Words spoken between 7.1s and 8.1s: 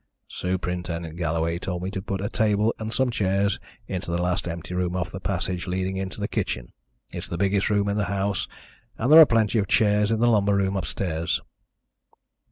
It's the biggest room in the